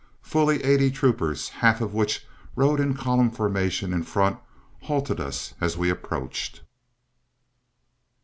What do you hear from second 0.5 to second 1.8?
eighty troopers, half